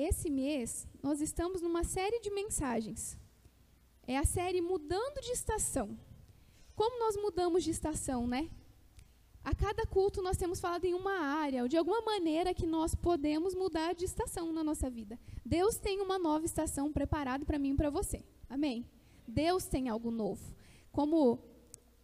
[0.00, 3.18] esse mês nós estamos numa série de mensagens.
[4.06, 5.98] É a série Mudando de Estação.
[6.74, 8.50] Como nós mudamos de estação, né?
[9.44, 12.94] A cada culto nós temos falado em uma área, ou de alguma maneira que nós
[12.94, 15.18] podemos mudar de estação na nossa vida.
[15.44, 18.22] Deus tem uma nova estação preparada para mim e para você.
[18.48, 18.86] Amém?
[19.26, 20.54] Deus tem algo novo.
[20.92, 21.38] Como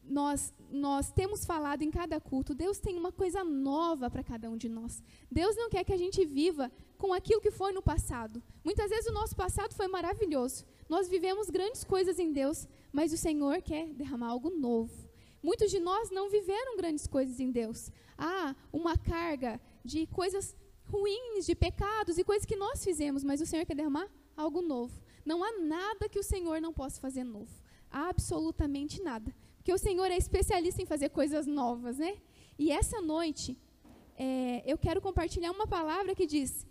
[0.09, 4.57] nós, nós temos falado em cada culto, Deus tem uma coisa nova para cada um
[4.57, 5.03] de nós.
[5.31, 8.43] Deus não quer que a gente viva com aquilo que foi no passado.
[8.65, 10.65] Muitas vezes o nosso passado foi maravilhoso.
[10.89, 15.09] Nós vivemos grandes coisas em Deus, mas o Senhor quer derramar algo novo.
[15.43, 17.91] Muitos de nós não viveram grandes coisas em Deus.
[18.17, 23.47] Há uma carga de coisas ruins, de pecados e coisas que nós fizemos, mas o
[23.47, 25.01] Senhor quer derramar algo novo.
[25.25, 27.51] Não há nada que o Senhor não possa fazer novo.
[27.91, 29.35] Absolutamente nada.
[29.67, 32.19] Porque o Senhor é especialista em fazer coisas novas, né?
[32.57, 33.59] E essa noite,
[34.17, 36.65] é, eu quero compartilhar uma palavra que diz: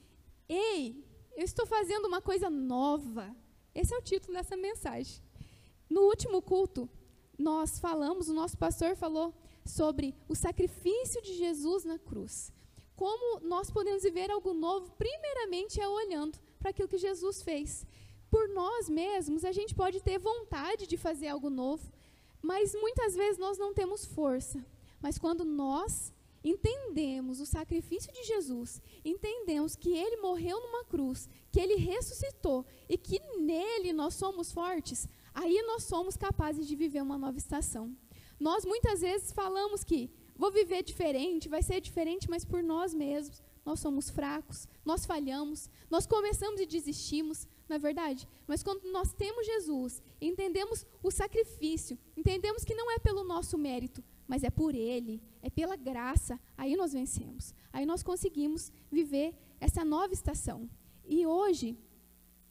[0.47, 1.03] Ei,
[1.35, 3.35] eu estou fazendo uma coisa nova.
[3.79, 5.21] Esse é o título dessa mensagem.
[5.89, 6.89] No último culto,
[7.37, 9.33] nós falamos, o nosso pastor falou
[9.65, 12.49] sobre o sacrifício de Jesus na cruz.
[12.95, 17.85] Como nós podemos viver algo novo, primeiramente é olhando para aquilo que Jesus fez.
[18.31, 21.91] Por nós mesmos, a gente pode ter vontade de fazer algo novo,
[22.45, 24.63] mas muitas vezes nós não temos força.
[25.01, 31.59] Mas quando nós entendemos o sacrifício de Jesus, entendemos que ele morreu numa cruz, que
[31.59, 37.17] ele ressuscitou e que nele nós somos fortes, aí nós somos capazes de viver uma
[37.17, 37.97] nova estação.
[38.39, 43.41] Nós muitas vezes falamos que vou viver diferente, vai ser diferente, mas por nós mesmos.
[43.65, 48.27] Nós somos fracos, nós falhamos, nós começamos e desistimos, na é verdade.
[48.47, 54.03] Mas quando nós temos Jesus, entendemos o sacrifício, entendemos que não é pelo nosso mérito,
[54.27, 57.53] mas é por Ele, é pela graça, aí nós vencemos.
[57.73, 60.69] Aí nós conseguimos viver essa nova estação.
[61.05, 61.77] E hoje,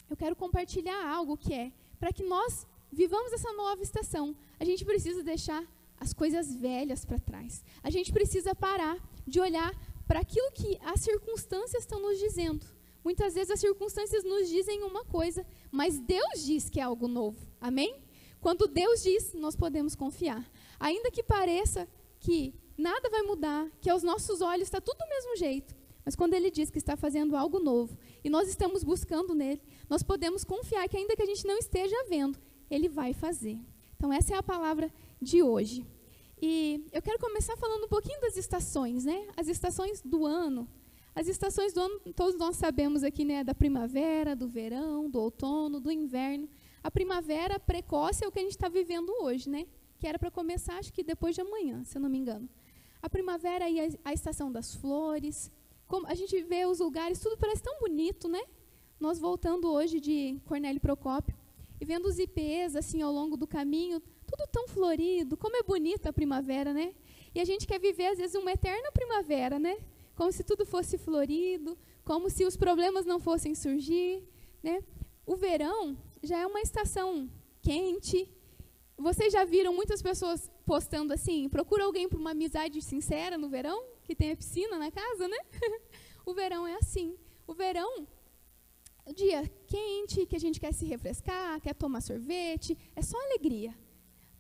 [0.09, 4.85] eu quero compartilhar algo que é, para que nós vivamos essa nova estação, a gente
[4.85, 5.65] precisa deixar
[5.99, 7.65] as coisas velhas para trás.
[7.83, 8.97] A gente precisa parar
[9.27, 9.73] de olhar
[10.07, 12.74] para aquilo que as circunstâncias estão nos dizendo.
[13.05, 17.39] Muitas vezes as circunstâncias nos dizem uma coisa, mas Deus diz que é algo novo.
[17.61, 18.03] Amém?
[18.41, 20.51] Quando Deus diz, nós podemos confiar.
[20.81, 21.87] Ainda que pareça
[22.19, 26.35] que nada vai mudar, que aos nossos olhos está tudo do mesmo jeito, mas quando
[26.35, 30.89] Ele diz que está fazendo algo novo e nós estamos buscando nele, nós podemos confiar
[30.89, 32.39] que ainda que a gente não esteja vendo,
[32.71, 33.59] Ele vai fazer.
[33.97, 35.87] Então essa é a palavra de hoje.
[36.41, 39.29] E eu quero começar falando um pouquinho das estações, né?
[39.37, 40.69] As estações do ano.
[41.15, 43.45] As estações do ano, todos nós sabemos aqui, né?
[43.45, 46.49] Da primavera, do verão, do outono, do inverno.
[46.83, 49.67] A primavera precoce é o que a gente está vivendo hoje, né?
[50.01, 52.49] Que era para começar, acho que depois de amanhã, se eu não me engano.
[53.01, 55.53] A primavera e a, a estação das flores.
[55.87, 58.43] Como a gente vê os lugares, tudo parece tão bonito, né?
[58.99, 61.37] Nós voltando hoje de Cornélio Procópio
[61.81, 66.09] e vendo os ipês assim ao longo do caminho, tudo tão florido, como é bonita
[66.09, 66.93] a primavera, né?
[67.33, 69.77] E a gente quer viver às vezes uma eterna primavera, né?
[70.15, 74.23] Como se tudo fosse florido, como se os problemas não fossem surgir,
[74.63, 74.83] né?
[75.27, 77.31] O verão já é uma estação
[77.63, 78.31] quente.
[78.97, 83.85] Vocês já viram muitas pessoas postando assim: procura alguém para uma amizade sincera no verão,
[84.05, 85.39] que tem a piscina na casa, né?
[86.25, 87.17] o verão é assim.
[87.47, 88.07] O verão,
[89.15, 93.75] dia quente, que a gente quer se refrescar, quer tomar sorvete, é só alegria.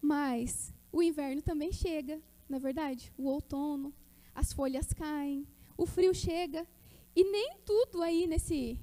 [0.00, 3.12] Mas o inverno também chega, na é verdade?
[3.16, 3.92] O outono,
[4.34, 5.46] as folhas caem,
[5.76, 6.66] o frio chega.
[7.16, 8.78] E nem tudo aí nesse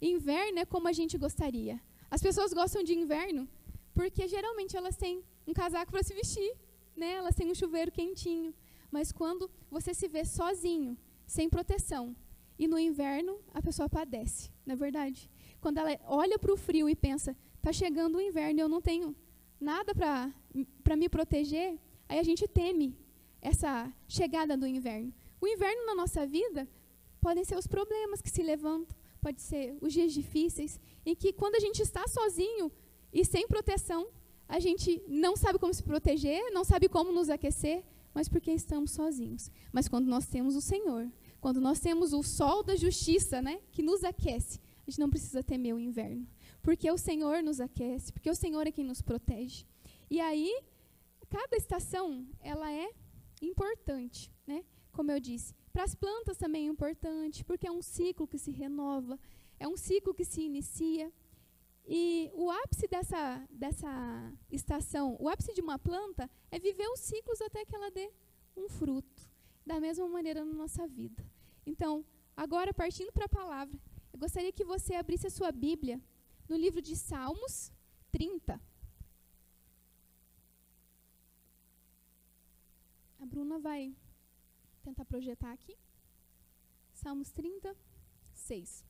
[0.00, 1.80] inverno é como a gente gostaria.
[2.10, 3.48] As pessoas gostam de inverno
[3.94, 6.54] porque geralmente elas têm um casaco para se vestir,
[6.96, 7.12] né?
[7.12, 8.54] Elas têm um chuveiro quentinho.
[8.90, 10.96] Mas quando você se vê sozinho,
[11.26, 12.14] sem proteção,
[12.58, 15.30] e no inverno a pessoa padece, não é verdade?
[15.60, 18.80] Quando ela olha para o frio e pensa, está chegando o inverno e eu não
[18.80, 19.14] tenho
[19.60, 21.78] nada para me proteger,
[22.08, 22.96] aí a gente teme
[23.40, 25.12] essa chegada do inverno.
[25.46, 26.68] O inverno na nossa vida
[27.20, 31.54] podem ser os problemas que se levantam, pode ser os dias difíceis, em que quando
[31.54, 32.72] a gente está sozinho
[33.12, 34.08] e sem proteção,
[34.48, 38.90] a gente não sabe como se proteger, não sabe como nos aquecer, mas porque estamos
[38.90, 39.48] sozinhos.
[39.70, 41.08] Mas quando nós temos o Senhor,
[41.40, 45.44] quando nós temos o sol da justiça, né, que nos aquece, a gente não precisa
[45.44, 46.26] temer o inverno,
[46.60, 49.64] porque o Senhor nos aquece, porque o Senhor é quem nos protege.
[50.10, 50.60] E aí,
[51.30, 52.90] cada estação, ela é
[53.40, 54.34] importante?
[54.96, 58.50] Como eu disse, para as plantas também é importante, porque é um ciclo que se
[58.50, 59.20] renova,
[59.60, 61.12] é um ciclo que se inicia.
[61.86, 63.92] E o ápice dessa, dessa
[64.50, 68.10] estação, o ápice de uma planta é viver os ciclos até que ela dê
[68.56, 69.22] um fruto.
[69.66, 71.22] Da mesma maneira na nossa vida.
[71.66, 72.02] Então,
[72.34, 73.78] agora partindo para a palavra,
[74.14, 76.00] Eu gostaria que você abrisse a sua Bíblia
[76.48, 77.70] no livro de Salmos
[78.10, 78.58] 30.
[83.20, 83.94] A Bruna vai
[84.86, 85.76] tentar projetar aqui.
[86.92, 88.84] Salmos 36.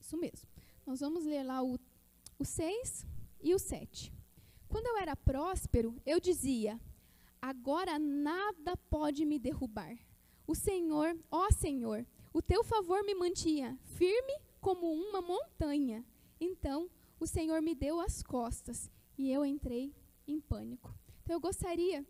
[0.00, 0.48] Isso mesmo.
[0.84, 1.78] Nós vamos ler lá o,
[2.38, 3.06] o 6
[3.40, 4.12] e o 7.
[4.68, 6.80] Quando eu era próspero, eu dizia:
[7.40, 9.96] Agora nada pode me derrubar.
[10.46, 16.04] O Senhor, ó Senhor, o teu favor me mantinha firme como uma montanha.
[16.40, 19.94] Então o Senhor me deu as costas e eu entrei
[20.26, 20.92] em pânico.
[21.22, 22.04] Então eu gostaria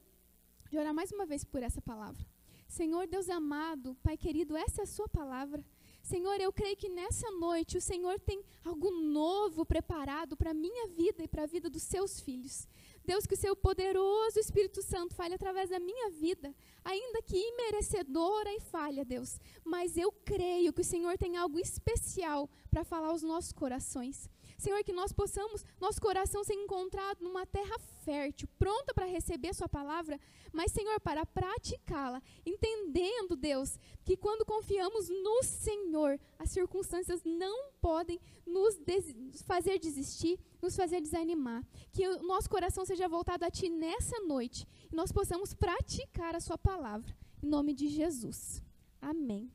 [0.71, 2.27] de orar mais uma vez por essa palavra.
[2.69, 5.65] Senhor Deus amado, Pai querido, essa é a sua palavra.
[6.03, 10.87] Senhor, eu creio que nessa noite o Senhor tem algo novo preparado para a minha
[10.87, 12.69] vida e para a vida dos seus filhos.
[13.05, 16.55] Deus, que o seu poderoso Espírito Santo fale através da minha vida,
[16.85, 19.41] ainda que imerecedora e falha, Deus.
[19.65, 24.31] Mas eu creio que o Senhor tem algo especial para falar aos nossos corações.
[24.57, 29.69] Senhor, que nós possamos, nosso coração ser encontrado numa terra fértil, pronta para receber Sua
[29.69, 30.19] palavra,
[30.53, 38.19] mas, Senhor, para praticá-la, entendendo, Deus, que quando confiamos no Senhor, as circunstâncias não podem
[38.47, 41.63] nos, nos fazer desistir, nos fazer desanimar.
[41.93, 46.41] Que o nosso coração seja voltado a Ti nessa noite e nós possamos praticar a
[46.41, 47.15] Sua palavra.
[47.43, 48.63] Em nome de Jesus.
[49.01, 49.53] Amém.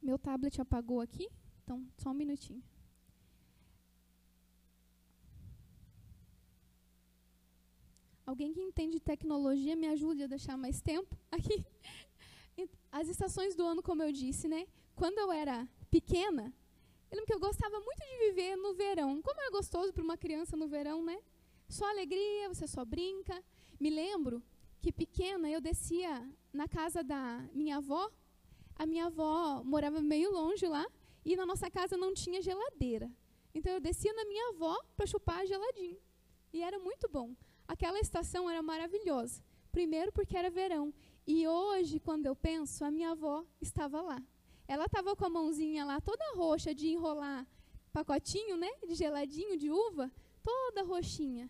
[0.00, 1.28] Meu tablet apagou aqui.
[1.72, 2.62] Então, só um minutinho.
[8.26, 11.64] Alguém que entende tecnologia me ajude a deixar mais tempo aqui.
[12.90, 14.66] As estações do ano, como eu disse, né?
[14.94, 16.52] Quando eu era pequena,
[17.10, 19.22] eu lembro que eu gostava muito de viver no verão.
[19.22, 21.18] Como é gostoso para uma criança no verão, né?
[21.68, 23.42] Só alegria, você só brinca.
[23.80, 24.42] Me lembro
[24.82, 28.10] que pequena eu descia na casa da minha avó.
[28.76, 30.86] A minha avó morava meio longe lá
[31.24, 33.10] e na nossa casa não tinha geladeira.
[33.54, 35.98] Então eu descia na minha avó para chupar geladinho.
[36.52, 37.34] E era muito bom.
[37.66, 39.42] Aquela estação era maravilhosa.
[39.70, 40.92] Primeiro porque era verão.
[41.26, 44.22] E hoje, quando eu penso, a minha avó estava lá.
[44.66, 47.46] Ela estava com a mãozinha lá toda roxa de enrolar
[47.92, 50.10] pacotinho, né, de geladinho de uva,
[50.42, 51.48] toda roxinha.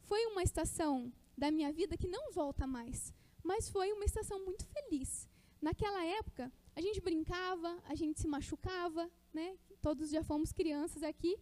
[0.00, 4.66] Foi uma estação da minha vida que não volta mais, mas foi uma estação muito
[4.66, 5.28] feliz.
[5.60, 9.56] Naquela época, a gente brincava, a gente se machucava, né?
[9.80, 11.36] Todos já fomos crianças aqui.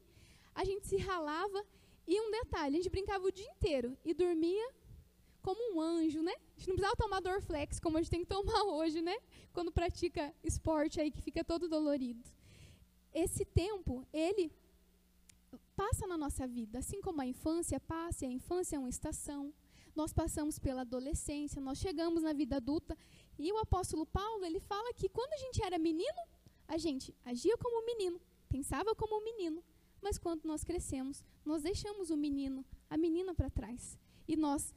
[0.54, 1.64] A gente se ralava
[2.06, 4.72] e um detalhe, a gente brincava o dia inteiro e dormia
[5.42, 6.32] como um anjo, né?
[6.32, 9.16] A gente não precisava tomar Dorflex como a gente tem que tomar hoje, né?
[9.52, 12.28] Quando pratica esporte aí que fica todo dolorido.
[13.12, 14.52] Esse tempo, ele
[15.74, 19.52] passa na nossa vida, assim como a infância passa, e a infância é uma estação.
[19.94, 22.96] Nós passamos pela adolescência, nós chegamos na vida adulta
[23.40, 26.22] e o apóstolo Paulo, ele fala que quando a gente era menino,
[26.68, 29.64] a gente agia como menino, pensava como menino,
[30.02, 33.98] mas quando nós crescemos, nós deixamos o menino, a menina para trás.
[34.28, 34.74] E nós,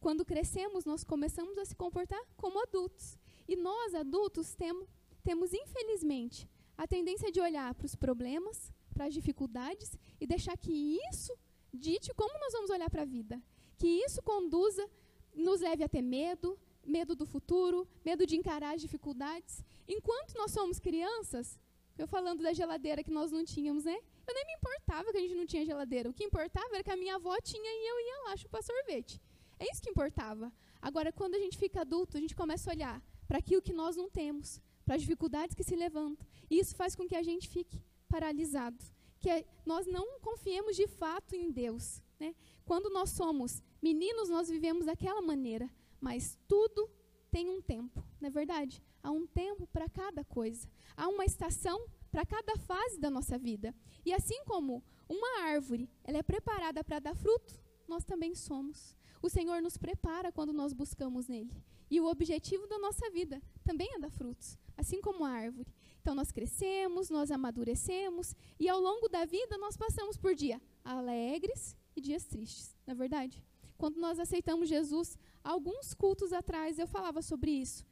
[0.00, 3.18] quando crescemos, nós começamos a se comportar como adultos.
[3.48, 4.88] E nós, adultos, temos,
[5.24, 10.98] temos infelizmente, a tendência de olhar para os problemas, para as dificuldades e deixar que
[11.10, 11.36] isso
[11.74, 13.42] dite como nós vamos olhar para a vida.
[13.76, 14.88] Que isso conduza,
[15.34, 16.58] nos leve a ter medo,
[16.88, 19.64] medo do futuro, medo de encarar as dificuldades.
[19.86, 21.58] Enquanto nós somos crianças,
[21.96, 23.98] eu falando da geladeira que nós não tínhamos, né?
[24.26, 26.08] Eu nem me importava que a gente não tinha geladeira.
[26.08, 29.20] O que importava era que a minha avó tinha e eu ia lá chupar sorvete.
[29.58, 30.52] É isso que importava.
[30.80, 33.96] Agora, quando a gente fica adulto, a gente começa a olhar para aquilo que nós
[33.96, 36.26] não temos, para as dificuldades que se levantam.
[36.48, 38.82] E isso faz com que a gente fique paralisado.
[39.18, 42.00] Que nós não confiemos de fato em Deus.
[42.20, 42.34] Né?
[42.64, 45.68] Quando nós somos meninos, nós vivemos daquela maneira.
[46.00, 46.90] Mas tudo
[47.30, 48.82] tem um tempo, não é verdade?
[49.02, 50.68] Há um tempo para cada coisa.
[50.96, 53.74] Há uma estação para cada fase da nossa vida.
[54.04, 58.96] E assim como uma árvore, ela é preparada para dar fruto, nós também somos.
[59.20, 61.52] O Senhor nos prepara quando nós buscamos nele.
[61.90, 65.72] E o objetivo da nossa vida também é dar frutos, assim como a árvore.
[66.00, 71.76] Então nós crescemos, nós amadurecemos e ao longo da vida nós passamos por dias alegres
[71.96, 73.42] e dias tristes, não é verdade?
[73.76, 75.16] Quando nós aceitamos Jesus,
[75.52, 77.86] alguns cultos atrás eu falava sobre isso.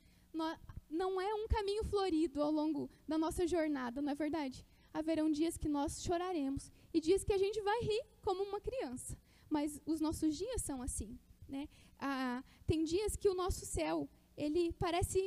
[1.01, 4.59] Não é um caminho florido ao longo da nossa jornada, não é verdade?
[4.93, 9.17] Haverão dias que nós choraremos e dias que a gente vai rir como uma criança.
[9.49, 11.63] Mas os nossos dias são assim, né?
[11.99, 15.19] Ah, tem dias que o nosso céu ele parece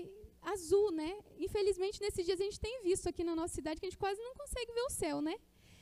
[0.53, 1.11] azul, né?
[1.39, 4.21] Infelizmente nesses dias a gente tem visto aqui na nossa cidade que a gente quase
[4.21, 5.35] não consegue ver o céu, né?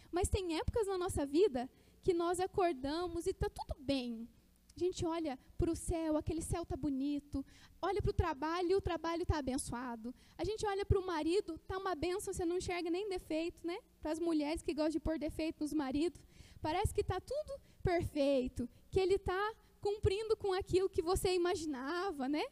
[0.09, 1.69] Mas tem épocas na nossa vida
[2.05, 4.29] que nós acordamos e está tudo bem
[4.77, 7.43] A gente olha para o céu, aquele céu tá bonito.
[7.81, 10.13] Olha para o trabalho, o trabalho está abençoado.
[10.37, 13.79] A gente olha para o marido, tá uma benção, você não enxerga nem defeito, né?
[13.99, 16.21] Para as mulheres que gostam de pôr defeito nos maridos,
[16.61, 19.41] parece que está tudo perfeito, que ele está
[19.81, 22.45] cumprindo com aquilo que você imaginava, né?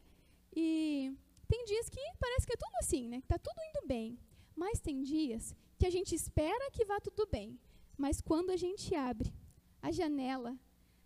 [0.56, 1.14] E
[1.48, 3.18] tem dias que parece que é tudo assim, né?
[3.18, 4.18] Está tudo indo bem.
[4.56, 7.60] Mas tem dias que a gente espera que vá tudo bem.
[7.96, 9.32] Mas quando a gente abre
[9.80, 10.58] a janela,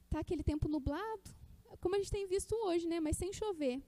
[0.10, 1.30] tá aquele tempo nublado,
[1.80, 3.00] como a gente tem visto hoje, né?
[3.00, 3.82] Mas sem chover.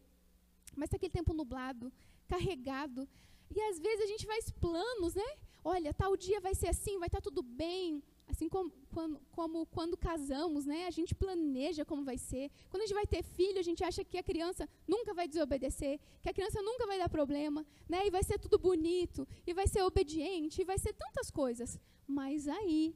[0.75, 1.91] Mas tá aquele tempo nublado,
[2.27, 3.07] carregado.
[3.53, 5.29] E às vezes a gente faz planos, né?
[5.63, 8.01] Olha, tal dia vai ser assim, vai estar tá tudo bem.
[8.27, 10.87] Assim como quando, como quando casamos, né?
[10.87, 12.49] A gente planeja como vai ser.
[12.69, 15.99] Quando a gente vai ter filho, a gente acha que a criança nunca vai desobedecer,
[16.21, 18.07] que a criança nunca vai dar problema, né?
[18.07, 21.77] E vai ser tudo bonito, e vai ser obediente, e vai ser tantas coisas.
[22.07, 22.95] Mas aí,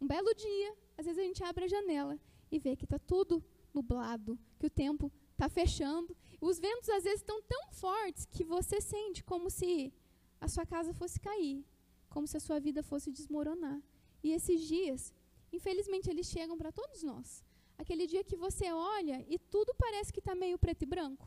[0.00, 2.18] um belo dia, às vezes a gente abre a janela
[2.54, 6.16] e vê que está tudo nublado, que o tempo está fechando.
[6.40, 9.92] Os ventos às vezes estão tão fortes que você sente como se
[10.40, 11.64] a sua casa fosse cair,
[12.08, 13.80] como se a sua vida fosse desmoronar.
[14.22, 15.12] E esses dias,
[15.52, 17.44] infelizmente, eles chegam para todos nós.
[17.76, 21.26] Aquele dia que você olha e tudo parece que está meio preto e branco.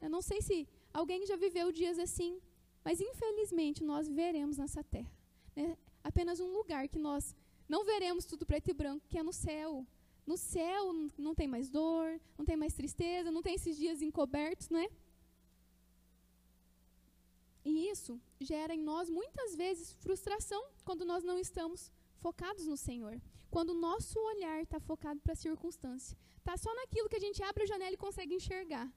[0.00, 2.40] Eu não sei se alguém já viveu dias assim,
[2.84, 5.12] mas infelizmente nós veremos nessa terra.
[5.56, 5.76] Né?
[6.04, 7.34] Apenas um lugar que nós
[7.68, 9.86] não veremos tudo preto e branco, que é no céu.
[10.26, 14.68] No céu não tem mais dor, não tem mais tristeza, não tem esses dias encobertos,
[14.68, 14.88] não é?
[17.64, 23.20] E isso gera em nós muitas vezes frustração quando nós não estamos focados no Senhor.
[23.50, 26.16] Quando o nosso olhar está focado para a circunstância.
[26.38, 28.90] Está só naquilo que a gente abre a janela e consegue enxergar.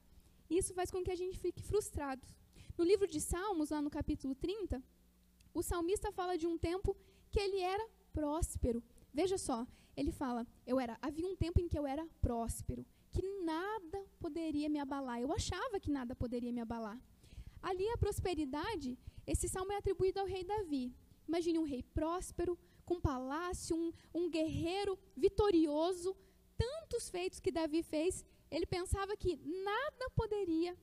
[0.48, 2.26] Isso faz com que a gente fique frustrado.
[2.78, 4.82] No livro de Salmos, lá no capítulo 30,
[5.52, 6.96] o salmista fala de um tempo
[7.30, 8.82] que ele era próspero.
[9.12, 13.22] Veja só, ele fala: "Eu era, havia um tempo em que eu era próspero, que
[13.44, 15.20] nada poderia me abalar.
[15.20, 17.00] Eu achava que nada poderia me abalar."
[17.62, 20.94] Ali a prosperidade, esse salmo é atribuído ao rei Davi.
[21.26, 26.16] Imagine um rei próspero, com palácio, um, um guerreiro vitorioso,
[26.56, 30.76] tantos feitos que Davi fez, ele pensava que nada poderia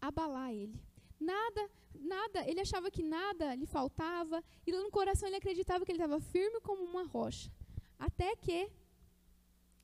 [0.00, 0.78] abalar ele.
[1.18, 5.98] Nada, nada, ele achava que nada lhe faltava, e no coração ele acreditava que ele
[5.98, 7.50] estava firme como uma rocha.
[7.98, 8.70] Até que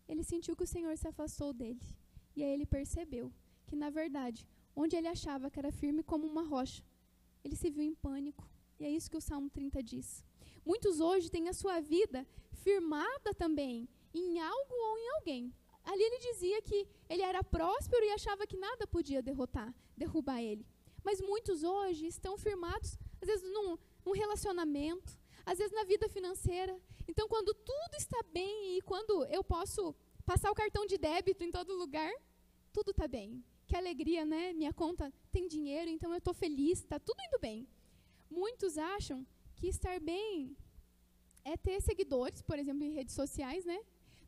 [0.09, 1.81] ele sentiu que o Senhor se afastou dele.
[2.37, 3.33] E aí ele percebeu
[3.67, 6.83] que, na verdade, onde ele achava que era firme como uma rocha,
[7.45, 8.49] ele se viu em pânico.
[8.79, 10.25] E é isso que o Salmo 30 diz.
[10.65, 15.55] Muitos hoje têm a sua vida firmada também em algo ou em alguém.
[15.85, 20.67] Ali ele dizia que ele era próspero e achava que nada podia derrotar, derrubar ele.
[21.03, 26.81] Mas muitos hoje estão firmados, às vezes, num, num relacionamento, às vezes na vida financeira.
[27.09, 29.95] Então, quando tudo está bem e quando eu posso
[30.25, 32.13] passar o cartão de débito em todo lugar,
[32.73, 33.45] tudo está bem.
[33.67, 34.53] Que alegria, né?
[34.53, 37.69] Minha conta tem dinheiro, então eu estou feliz, está tudo indo bem.
[38.31, 40.57] Muitos acham que estar bem
[41.45, 43.81] é ter seguidores, por exemplo, em redes sociais, né?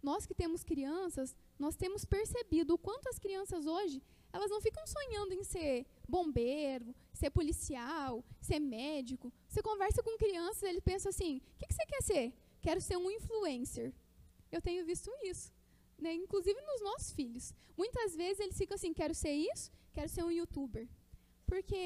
[0.03, 4.03] Nós que temos crianças, nós temos percebido o quanto as crianças hoje,
[4.33, 9.33] elas não ficam sonhando em ser bombeiro, ser policial, ser médico.
[9.49, 12.35] Você conversa com crianças, ele pensa assim: o que, que você quer ser?
[12.67, 13.89] Quero ser um influencer.
[14.51, 15.53] Eu tenho visto isso,
[16.05, 16.13] né?
[16.15, 17.47] inclusive nos nossos filhos.
[17.77, 20.87] Muitas vezes eles ficam assim: quero ser isso, quero ser um youtuber.
[21.51, 21.83] Porque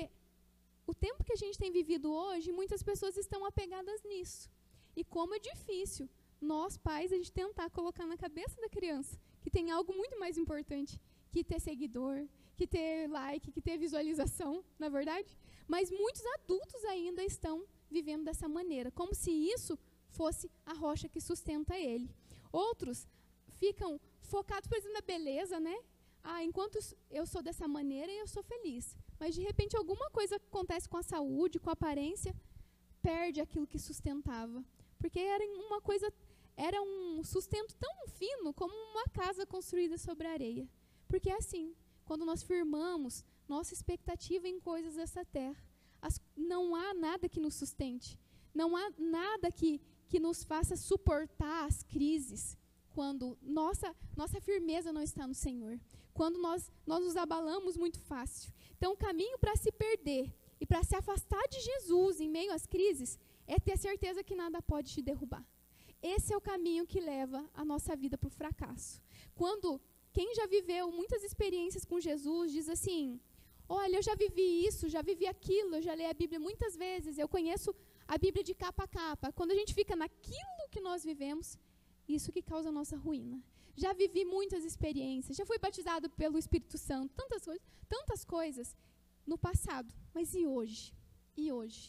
[0.87, 4.49] o tempo que a gente tem vivido hoje, muitas pessoas estão apegadas nisso.
[4.97, 6.09] E como é difícil
[6.41, 10.39] nós, pais, a gente tentar colocar na cabeça da criança que tem algo muito mais
[10.39, 11.01] importante
[11.33, 15.37] que ter seguidor, que ter like, que ter visualização, na é verdade?
[15.67, 21.21] Mas muitos adultos ainda estão vivendo dessa maneira, como se isso fosse a rocha que
[21.21, 22.11] sustenta ele.
[22.53, 23.07] Outros
[23.61, 25.77] ficam focados, por exemplo, na beleza, né?
[26.23, 26.79] Ah, enquanto
[27.11, 31.03] eu sou dessa maneira, eu sou feliz mas de repente alguma coisa acontece com a
[31.03, 32.35] saúde, com a aparência,
[33.03, 34.65] perde aquilo que sustentava.
[34.99, 36.13] Porque era uma coisa,
[36.57, 40.69] era um sustento tão fino como uma casa construída sobre areia.
[41.09, 41.75] Porque é assim,
[42.05, 45.63] quando nós firmamos nossa expectativa em coisas dessa terra,
[46.01, 48.19] as, não há nada que nos sustente,
[48.55, 52.57] não há nada que, que nos faça suportar as crises
[52.99, 55.79] quando nossa, nossa firmeza não está no Senhor,
[56.13, 58.53] quando nós, nós nos abalamos muito fácil.
[58.77, 62.67] Então, o caminho para se perder e para se afastar de Jesus em meio às
[62.67, 65.47] crises é ter certeza que nada pode te derrubar.
[66.03, 69.01] Esse é o caminho que leva a nossa vida para o fracasso.
[69.35, 69.81] Quando
[70.13, 73.21] quem já viveu muitas experiências com Jesus diz assim:
[73.69, 77.19] Olha, eu já vivi isso, já vivi aquilo, eu já li a Bíblia muitas vezes,
[77.19, 77.75] eu conheço
[78.09, 79.33] a Bíblia de capa a capa.
[79.33, 81.59] Quando a gente fica naquilo que nós vivemos,
[82.17, 83.39] Isso que causa a nossa ruína.
[83.77, 87.63] Já vivi muitas experiências, já fui batizado pelo Espírito Santo, tantas coisas,
[87.95, 88.77] tantas coisas
[89.27, 89.95] no passado.
[90.15, 90.95] Mas e hoje?
[91.37, 91.83] E hoje?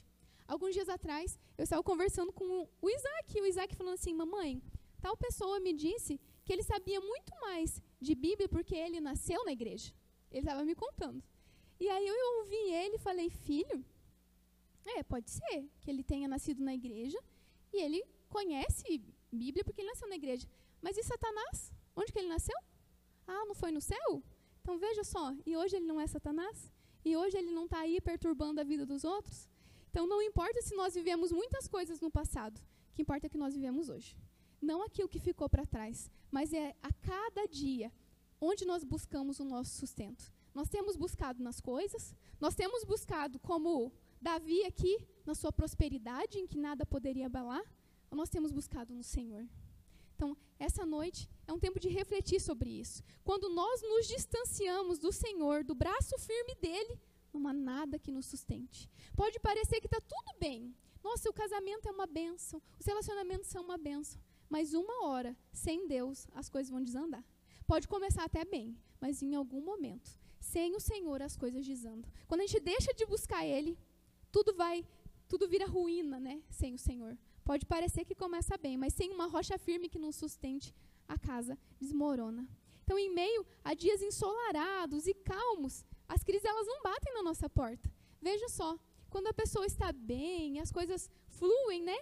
[0.45, 4.61] Alguns dias atrás, eu estava conversando com o Isaac, e o Isaac falando assim: Mamãe,
[5.01, 9.53] tal pessoa me disse que ele sabia muito mais de Bíblia porque ele nasceu na
[9.53, 9.93] igreja.
[10.29, 11.23] Ele estava me contando.
[11.79, 13.85] E aí eu ouvi ele e falei: Filho,
[14.97, 17.19] é, pode ser que ele tenha nascido na igreja
[17.73, 20.47] e ele conhece Bíblia porque ele nasceu na igreja.
[20.81, 21.71] Mas e Satanás?
[21.95, 22.57] Onde que ele nasceu?
[23.27, 24.23] Ah, não foi no céu?
[24.61, 26.71] Então veja só, e hoje ele não é Satanás?
[27.03, 29.49] E hoje ele não está aí perturbando a vida dos outros?
[29.89, 32.57] Então não importa se nós vivemos muitas coisas no passado,
[32.91, 34.15] o que importa é que nós vivemos hoje.
[34.61, 37.91] Não aquilo que ficou para trás, mas é a cada dia
[38.41, 40.31] onde nós buscamos o nosso sustento.
[40.53, 46.47] Nós temos buscado nas coisas, nós temos buscado como Davi aqui, na sua prosperidade, em
[46.47, 47.63] que nada poderia abalar,
[48.11, 49.47] nós temos buscado no Senhor?
[50.15, 53.01] Então, essa noite é um tempo de refletir sobre isso.
[53.23, 56.99] Quando nós nos distanciamos do Senhor, do braço firme dele,
[57.31, 58.89] não há nada que nos sustente.
[59.15, 60.75] Pode parecer que está tudo bem.
[61.01, 64.19] Nossa, o casamento é uma benção, os relacionamentos são uma benção.
[64.49, 67.23] Mas uma hora, sem Deus, as coisas vão desandar.
[67.65, 72.11] Pode começar até bem, mas em algum momento, sem o Senhor, as coisas desandam.
[72.27, 73.77] Quando a gente deixa de buscar Ele,
[74.31, 74.85] tudo vai,
[75.27, 76.41] tudo vira ruína, né?
[76.49, 77.17] Sem o Senhor.
[77.43, 80.73] Pode parecer que começa bem, mas sem uma rocha firme que nos sustente,
[81.07, 82.47] a casa desmorona.
[82.83, 87.49] Então, em meio a dias ensolarados e calmos, as crises elas não batem na nossa
[87.49, 87.91] porta.
[88.21, 88.77] Veja só,
[89.09, 91.97] quando a pessoa está bem, as coisas fluem, né?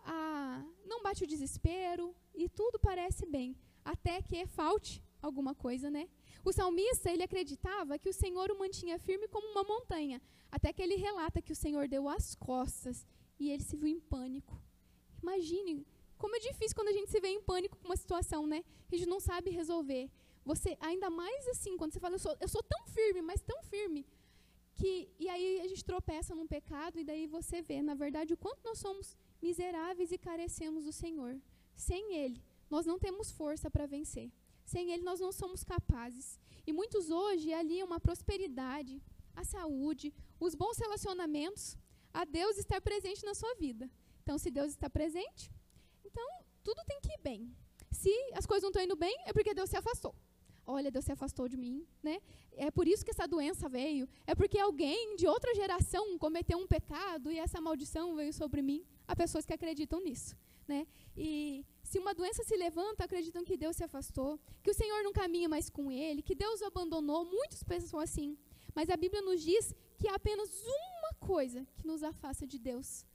[0.00, 6.08] Ah, não bate o desespero e tudo parece bem, até que falte alguma coisa, né?
[6.44, 10.20] O salmista, ele acreditava que o Senhor o mantinha firme como uma montanha,
[10.50, 13.06] até que ele relata que o Senhor deu as costas
[13.38, 14.60] e ele se viu em pânico.
[15.22, 15.86] Imagine
[16.18, 18.62] como é difícil quando a gente se vê em pânico com uma situação, né?
[18.88, 20.10] Que a gente não sabe resolver.
[20.44, 23.62] Você, ainda mais assim, quando você fala, eu sou, eu sou tão firme, mas tão
[23.62, 24.06] firme,
[24.74, 28.36] que e aí a gente tropeça num pecado e daí você vê, na verdade, o
[28.36, 31.40] quanto nós somos miseráveis e carecemos do Senhor.
[31.74, 34.30] Sem Ele, nós não temos força para vencer.
[34.64, 36.38] Sem Ele, nós não somos capazes.
[36.66, 39.02] E muitos hoje aliam a prosperidade,
[39.34, 41.76] a saúde, os bons relacionamentos
[42.12, 43.90] a Deus estar presente na sua vida.
[44.22, 45.50] Então, se Deus está presente,
[46.04, 46.26] então
[46.62, 47.54] tudo tem que ir bem.
[47.90, 50.14] Se as coisas não estão indo bem, é porque Deus se afastou.
[50.66, 52.20] Olha, Deus se afastou de mim, né?
[52.52, 54.08] É por isso que essa doença veio.
[54.26, 58.82] É porque alguém de outra geração cometeu um pecado e essa maldição veio sobre mim.
[59.06, 60.34] Há pessoas que acreditam nisso,
[60.66, 60.86] né?
[61.14, 65.12] E se uma doença se levanta, acreditam que Deus se afastou, que o Senhor não
[65.12, 67.24] caminha mais com ele, que Deus o abandonou.
[67.26, 68.38] Muitos pensam assim.
[68.74, 73.06] Mas a Bíblia nos diz que há apenas uma coisa que nos afasta de Deus.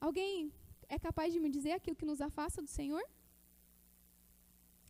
[0.00, 0.52] Alguém
[0.88, 3.04] é capaz de me dizer aquilo que nos afasta do Senhor?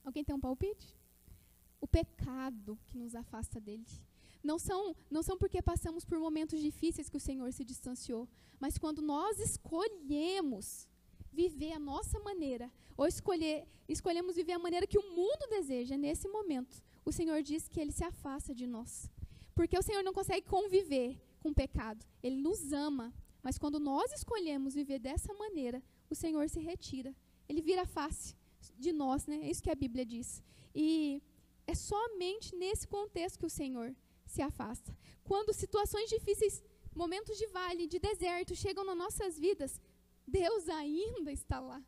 [0.03, 0.97] Alguém tem um palpite?
[1.81, 3.87] O pecado que nos afasta dele.
[4.43, 8.27] Não são, não são porque passamos por momentos difíceis que o Senhor se distanciou,
[8.59, 10.89] mas quando nós escolhemos
[11.33, 16.29] viver a nossa maneira, ou escolher, escolhemos viver a maneira que o mundo deseja, nesse
[16.29, 19.11] momento, o Senhor diz que ele se afasta de nós.
[19.55, 22.05] Porque o Senhor não consegue conviver com o pecado.
[22.23, 23.13] Ele nos ama.
[23.43, 27.15] Mas quando nós escolhemos viver dessa maneira, o Senhor se retira.
[27.49, 28.37] Ele vira face
[28.79, 29.41] de nós, né?
[29.43, 30.43] É isso que a Bíblia diz.
[30.75, 31.23] E
[31.67, 34.97] é somente nesse contexto que o Senhor se afasta.
[35.25, 36.63] Quando situações difíceis,
[36.95, 39.81] momentos de vale, de deserto chegam nas nossas vidas,
[40.27, 41.83] Deus ainda está lá.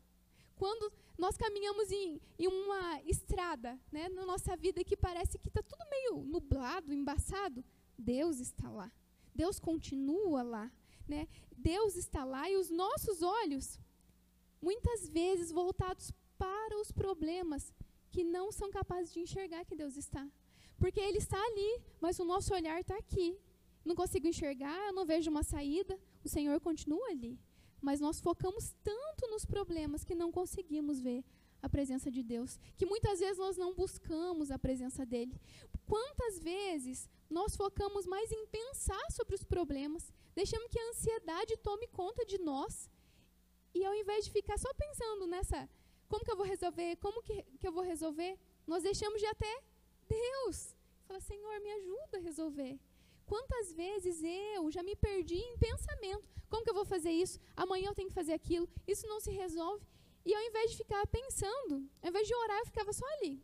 [0.57, 5.63] Quando nós caminhamos em, em uma estrada né, na nossa vida que parece que está
[5.63, 7.65] tudo meio nublado, embaçado,
[7.99, 8.91] Deus está lá.
[9.35, 10.73] Deus continua lá.
[11.07, 11.29] Né?
[11.57, 13.79] Deus está lá e os nossos olhos,
[14.61, 17.73] muitas vezes voltados para os problemas,
[18.11, 20.27] que não são capazes de enxergar que Deus está.
[20.79, 23.39] Porque Ele está ali, mas o nosso olhar está aqui.
[23.85, 27.39] Não consigo enxergar, eu não vejo uma saída, o Senhor continua ali
[27.85, 31.23] mas nós focamos tanto nos problemas que não conseguimos ver
[31.61, 35.39] a presença de Deus, que muitas vezes nós não buscamos a presença dele.
[35.87, 41.87] Quantas vezes nós focamos mais em pensar sobre os problemas, deixamos que a ansiedade tome
[41.89, 42.91] conta de nós,
[43.75, 45.69] e ao invés de ficar só pensando nessa,
[46.09, 49.63] como que eu vou resolver, como que, que eu vou resolver, nós deixamos de até
[50.09, 50.75] Deus.
[51.07, 52.79] Fala, Senhor, me ajuda a resolver.
[53.27, 54.23] Quantas vezes
[54.57, 56.29] eu já me perdi em pensamento?
[56.49, 57.41] Como que eu vou fazer isso?
[57.57, 58.69] Amanhã eu tenho que fazer aquilo.
[58.87, 59.87] Isso não se resolve.
[60.25, 63.43] E ao invés de ficar pensando, ao invés de orar, eu ficava só ali,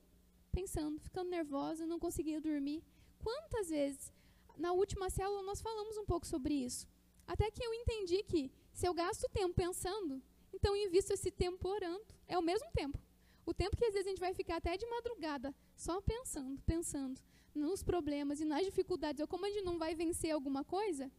[0.50, 2.82] pensando, ficando nervosa, não conseguia dormir.
[3.22, 4.12] Quantas vezes,
[4.56, 6.86] na última célula, nós falamos um pouco sobre isso.
[7.26, 11.68] Até que eu entendi que se eu gasto tempo pensando, então eu invisto esse tempo
[11.68, 12.14] orando.
[12.26, 12.98] É o mesmo tempo.
[13.44, 17.20] O tempo que às vezes a gente vai ficar até de madrugada só pensando, pensando
[17.54, 21.10] nos problemas e nas dificuldades, ou como a gente não vai vencer alguma coisa,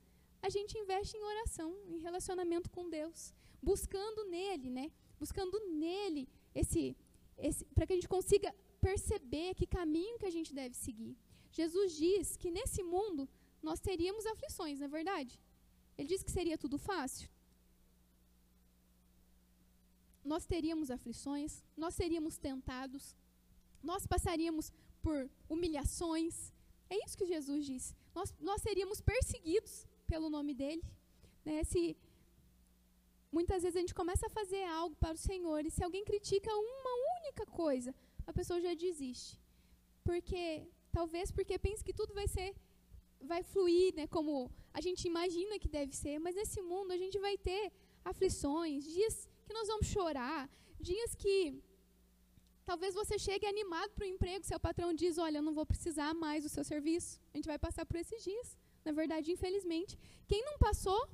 [0.42, 4.92] a gente investe em oração, em relacionamento com Deus, buscando nele, né?
[5.20, 6.96] Buscando nele esse,
[7.38, 11.16] esse para que a gente consiga perceber que caminho que a gente deve seguir.
[11.52, 13.30] Jesus diz que nesse mundo
[13.62, 15.40] nós teríamos aflições, não é verdade?
[15.98, 17.30] Ele diz que seria tudo fácil.
[20.24, 23.16] Nós teríamos aflições, nós seríamos tentados,
[23.84, 24.72] nós passaríamos
[25.06, 26.54] por humilhações.
[26.90, 27.96] É isso que Jesus disse.
[28.14, 30.84] Nós, nós seríamos perseguidos pelo nome dele.
[31.46, 31.64] Né?
[31.64, 31.82] Se
[33.32, 36.52] muitas vezes a gente começa a fazer algo para o Senhor e se alguém critica
[36.54, 37.94] uma única coisa,
[38.28, 39.40] a pessoa já desiste.
[40.04, 40.44] Porque
[40.92, 42.54] talvez porque pensa que tudo vai ser
[43.32, 47.20] vai fluir, né, como a gente imagina que deve ser, mas nesse mundo a gente
[47.20, 47.72] vai ter
[48.04, 51.62] aflições, dias que nós vamos chorar, dias que
[52.66, 56.14] talvez você chegue animado para o emprego, seu patrão diz, olha, eu não vou precisar
[56.14, 57.20] mais do seu serviço.
[57.34, 58.58] A gente vai passar por esses dias.
[58.84, 59.98] Na verdade, infelizmente,
[60.28, 61.08] quem não passou,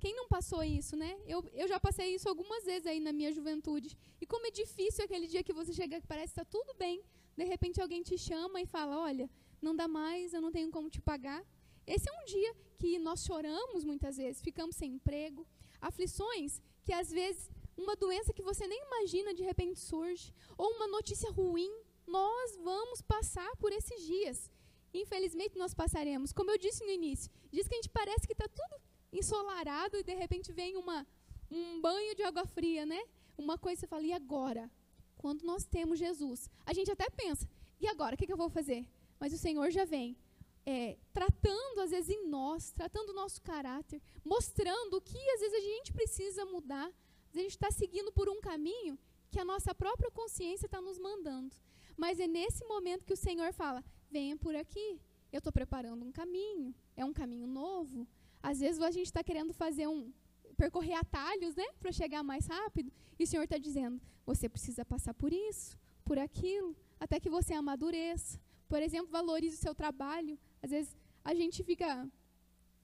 [0.00, 1.16] quem não passou isso, né?
[1.26, 3.96] Eu, eu já passei isso algumas vezes aí na minha juventude.
[4.20, 7.02] E como é difícil aquele dia que você chega que parece que está tudo bem,
[7.36, 10.90] de repente alguém te chama e fala, olha, não dá mais, eu não tenho como
[10.90, 11.44] te pagar.
[11.86, 15.46] Esse é um dia que nós choramos muitas vezes, ficamos sem emprego,
[15.80, 20.86] aflições que às vezes uma doença que você nem imagina de repente surge, ou uma
[20.86, 21.72] notícia ruim,
[22.06, 24.50] nós vamos passar por esses dias.
[24.92, 26.32] Infelizmente nós passaremos.
[26.32, 28.80] Como eu disse no início, diz que a gente parece que está tudo
[29.12, 31.06] ensolarado e de repente vem uma,
[31.50, 33.02] um banho de água fria, né?
[33.36, 34.70] Uma coisa você fala, e agora?
[35.16, 37.48] Quando nós temos Jesus, a gente até pensa,
[37.80, 38.14] e agora?
[38.14, 38.86] O que, que eu vou fazer?
[39.18, 40.16] Mas o Senhor já vem
[40.64, 45.54] é, tratando, às vezes, em nós, tratando o nosso caráter, mostrando o que, às vezes,
[45.54, 46.92] a gente precisa mudar.
[47.32, 48.98] A gente está seguindo por um caminho
[49.30, 51.56] que a nossa própria consciência está nos mandando.
[51.96, 55.00] Mas é nesse momento que o Senhor fala: venha por aqui,
[55.32, 58.06] eu estou preparando um caminho, é um caminho novo.
[58.42, 60.12] Às vezes a gente está querendo fazer um
[60.56, 65.14] percorrer atalhos, né, para chegar mais rápido, e o Senhor está dizendo: você precisa passar
[65.14, 68.38] por isso, por aquilo, até que você amadureça.
[68.68, 70.38] Por exemplo, valorize o seu trabalho.
[70.62, 72.08] Às vezes a gente fica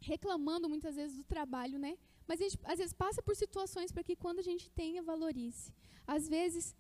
[0.01, 1.99] reclamando muitas vezes do trabalho, né?
[2.29, 5.73] Mas a gente às vezes passa por situações para que quando a gente tenha valorize.
[6.07, 6.77] Às vezes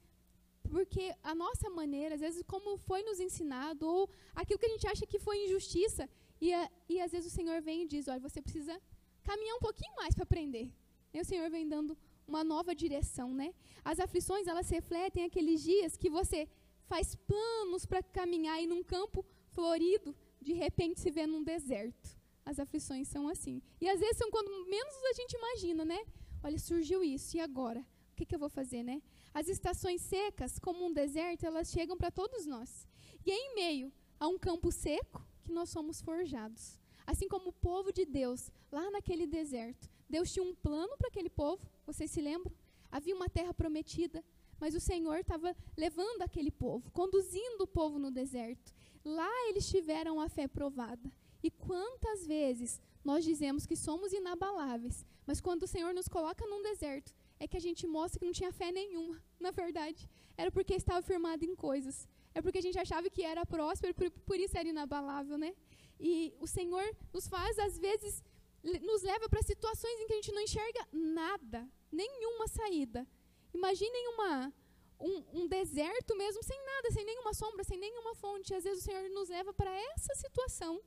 [0.69, 4.87] porque a nossa maneira, às vezes como foi nos ensinado ou aquilo que a gente
[4.87, 6.09] acha que foi injustiça
[6.41, 8.81] e, a, e às vezes o Senhor vem e diz, olha, você precisa
[9.23, 10.71] caminhar um pouquinho mais para aprender.
[11.13, 13.55] E o Senhor vem dando uma nova direção, né?
[13.83, 16.47] As aflições, elas refletem aqueles dias que você
[16.87, 22.18] faz planos para caminhar em um campo florido, de repente se vê num deserto.
[22.51, 23.61] As aflições são assim.
[23.79, 26.01] E às vezes são quando menos a gente imagina, né?
[26.43, 27.81] Olha, surgiu isso, e agora?
[28.13, 29.03] O que, que eu vou fazer, né?
[29.35, 32.89] As estações secas, como um deserto, elas chegam para todos nós.
[33.27, 36.81] E é em meio a um campo seco que nós somos forjados.
[37.07, 41.29] Assim como o povo de Deus, lá naquele deserto, Deus tinha um plano para aquele
[41.29, 42.55] povo, vocês se lembram?
[42.91, 44.25] Havia uma terra prometida,
[44.59, 48.73] mas o Senhor estava levando aquele povo, conduzindo o povo no deserto.
[49.05, 51.13] Lá eles tiveram a fé provada.
[51.43, 56.63] E quantas vezes nós dizemos que somos inabaláveis, mas quando o Senhor nos coloca num
[56.63, 60.09] deserto, é que a gente mostra que não tinha fé nenhuma, na verdade.
[60.37, 62.09] Era porque estava firmado em coisas.
[62.35, 65.55] É porque a gente achava que era próspero, por, isso era inabalável, né?
[65.99, 68.23] E o Senhor nos faz, às vezes,
[68.63, 73.07] nos leva para situações em que a gente não enxerga nada, nenhuma saída.
[73.53, 74.53] Imaginem uma,
[75.01, 78.55] um, um, deserto mesmo, sem nada, sem nenhuma sombra, sem nenhuma fonte.
[78.55, 80.81] Às vezes o Senhor nos leva para essa situação.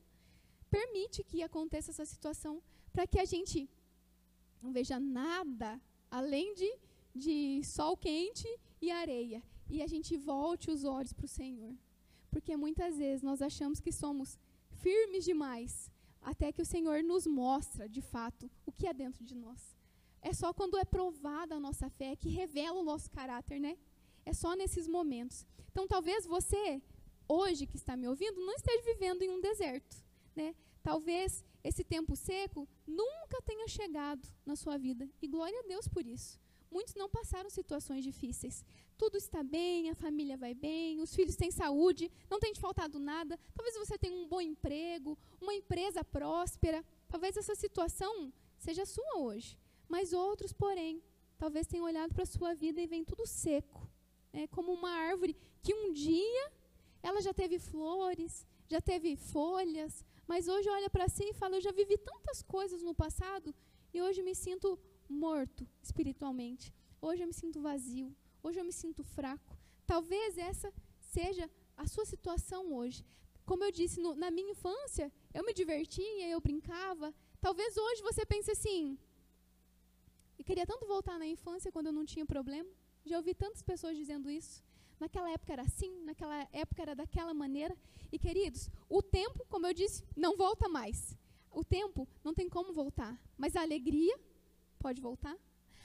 [0.72, 3.70] Permite que aconteça essa situação para que a gente
[4.62, 5.80] não veja nada
[6.10, 6.72] além de,
[7.14, 8.48] de sol quente
[8.82, 9.44] e areia.
[9.70, 11.74] E a gente volte os olhos para o Senhor.
[12.30, 14.40] Porque muitas vezes nós achamos que somos
[14.84, 19.36] firmes demais, até que o Senhor nos mostra, de fato, o que é dentro de
[19.36, 19.76] nós.
[20.22, 23.78] É só quando é provada a nossa fé que revela o nosso caráter, né?
[24.26, 25.46] É só nesses momentos.
[25.72, 26.82] Então, talvez você,
[27.28, 29.96] hoje que está me ouvindo, não esteja vivendo em um deserto,
[30.36, 30.56] né?
[30.84, 35.10] Talvez esse tempo seco nunca tenha chegado na sua vida.
[35.22, 36.40] E glória a Deus por isso.
[36.72, 38.64] Muitos não passaram situações difíceis.
[38.98, 42.98] Tudo está bem, a família vai bem, os filhos têm saúde, não tem te faltado
[42.98, 43.38] nada.
[43.54, 46.84] Talvez você tenha um bom emprego, uma empresa próspera.
[47.10, 49.58] Talvez essa situação seja sua hoje.
[49.90, 51.04] Mas outros, porém,
[51.38, 53.90] talvez tenham olhado para a sua vida e vem tudo seco.
[54.32, 56.52] É como uma árvore que um dia
[57.04, 61.62] ela já teve flores, já teve folhas, mas hoje olha para si e fala: Eu
[61.62, 63.54] já vivi tantas coisas no passado
[63.94, 64.80] e hoje me sinto
[65.10, 66.74] morto espiritualmente.
[67.02, 68.16] Hoje eu me sinto vazio.
[68.44, 69.58] Hoje eu me sinto fraco.
[69.86, 73.06] Talvez essa seja a sua situação hoje.
[73.46, 77.14] Como eu disse, no, na minha infância, eu me divertia, eu brincava.
[77.40, 78.98] Talvez hoje você pense assim:
[80.40, 82.70] eu queria tanto voltar na infância quando eu não tinha problema.
[83.06, 84.64] Já ouvi tantas pessoas dizendo isso.
[85.02, 87.76] Naquela época era assim, naquela época era daquela maneira.
[88.12, 91.18] E queridos, o tempo, como eu disse, não volta mais.
[91.50, 94.16] O tempo não tem como voltar, mas a alegria
[94.78, 95.36] pode voltar,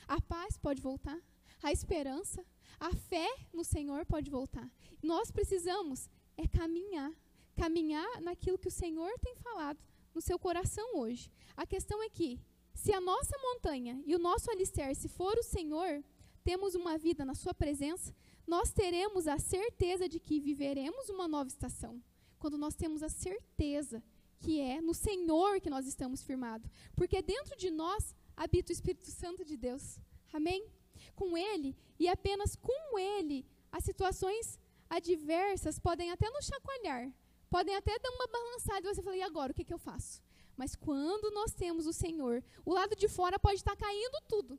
[0.07, 1.18] a paz pode voltar,
[1.62, 2.44] a esperança,
[2.79, 4.70] a fé no Senhor pode voltar.
[5.02, 7.11] Nós precisamos é caminhar,
[7.57, 9.79] caminhar naquilo que o Senhor tem falado
[10.14, 11.33] no seu coração hoje.
[11.57, 12.38] A questão é que,
[12.74, 16.05] se a nossa montanha e o nosso alicerce for o Senhor,
[16.44, 18.14] temos uma vida na Sua presença,
[18.46, 22.02] nós teremos a certeza de que viveremos uma nova estação.
[22.38, 24.02] Quando nós temos a certeza
[24.38, 26.70] que é no Senhor que nós estamos firmados.
[26.94, 29.98] Porque dentro de nós habita o Espírito Santo de Deus.
[30.32, 30.66] Amém?
[31.14, 37.12] Com Ele e apenas com Ele, as situações adversas podem até nos chacoalhar,
[37.50, 40.22] podem até dar uma balançada e você fala, e agora, o que, que eu faço?
[40.56, 44.59] Mas quando nós temos o Senhor, o lado de fora pode estar caindo tudo.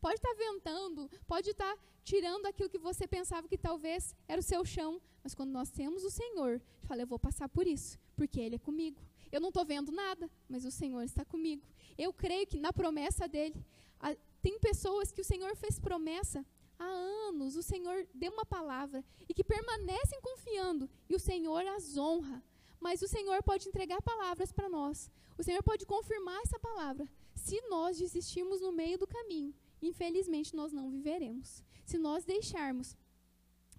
[0.00, 4.64] Pode estar ventando, pode estar tirando aquilo que você pensava que talvez era o seu
[4.64, 5.00] chão.
[5.22, 8.58] Mas quando nós temos o Senhor, fala, eu vou passar por isso, porque Ele é
[8.58, 9.00] comigo.
[9.30, 11.62] Eu não estou vendo nada, mas o Senhor está comigo.
[11.96, 13.62] Eu creio que na promessa dele,
[14.00, 16.46] a, tem pessoas que o Senhor fez promessa
[16.78, 21.96] há anos, o Senhor deu uma palavra e que permanecem confiando e o Senhor as
[21.96, 22.42] honra.
[22.80, 25.10] Mas o Senhor pode entregar palavras para nós.
[25.36, 27.08] O Senhor pode confirmar essa palavra.
[27.34, 31.62] Se nós desistirmos no meio do caminho, infelizmente nós não viveremos.
[31.84, 32.96] Se nós deixarmos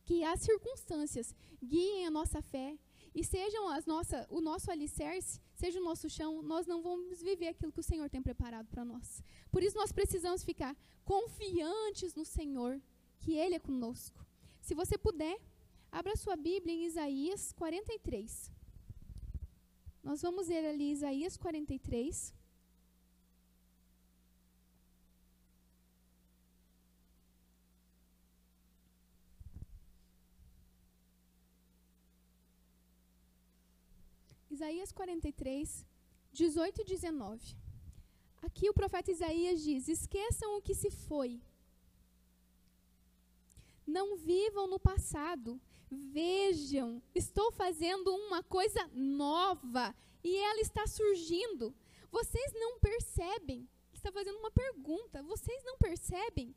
[0.05, 2.77] que as circunstâncias guiem a nossa fé,
[3.13, 7.47] e sejam as nossa, o nosso alicerce, seja o nosso chão, nós não vamos viver
[7.49, 9.23] aquilo que o Senhor tem preparado para nós.
[9.51, 12.81] Por isso nós precisamos ficar confiantes no Senhor,
[13.19, 14.25] que Ele é conosco.
[14.61, 15.39] Se você puder,
[15.91, 18.51] abra sua Bíblia em Isaías 43.
[20.03, 22.33] Nós vamos ler ali Isaías 43.
[34.59, 35.85] Isaías 43,
[36.33, 37.55] 18 e 19.
[38.41, 41.41] Aqui o profeta Isaías diz: Esqueçam o que se foi.
[43.87, 45.61] Não vivam no passado.
[45.89, 51.73] Vejam, estou fazendo uma coisa nova e ela está surgindo.
[52.11, 53.65] Vocês não percebem?
[53.93, 55.23] Está fazendo uma pergunta.
[55.23, 56.53] Vocês não percebem?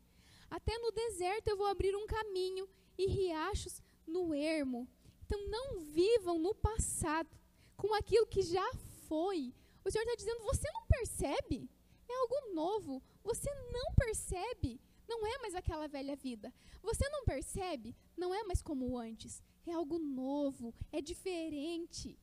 [0.49, 4.89] Até no deserto eu vou abrir um caminho e riachos no ermo.
[5.25, 7.42] Então não vivam no passado
[7.83, 8.65] com aquilo que já
[9.09, 9.53] foi.
[9.83, 11.69] O Senhor está dizendo: você não percebe?
[12.07, 13.03] É algo novo.
[13.23, 14.79] Você não percebe?
[15.05, 16.53] Não é mais aquela velha vida.
[16.81, 17.93] Você não percebe?
[18.15, 19.43] Não é mais como antes.
[19.67, 20.73] É algo novo.
[20.93, 22.17] É diferente.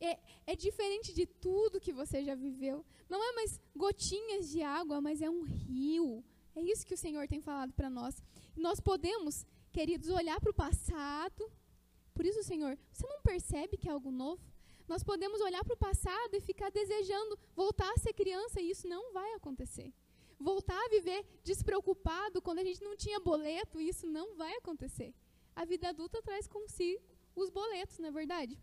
[0.00, 2.84] É, é diferente de tudo que você já viveu.
[3.08, 6.24] Não é mais gotinhas de água, mas é um rio.
[6.56, 8.20] É isso que o Senhor tem falado para nós.
[8.56, 11.50] Nós podemos, queridos, olhar para o passado.
[12.12, 14.53] Por isso, Senhor, você não percebe que é algo novo?
[14.86, 18.86] Nós podemos olhar para o passado e ficar desejando voltar a ser criança e isso
[18.86, 19.92] não vai acontecer.
[20.38, 25.14] Voltar a viver despreocupado quando a gente não tinha boleto, isso não vai acontecer.
[25.56, 27.02] A vida adulta traz consigo
[27.34, 28.58] os boletos, não é verdade?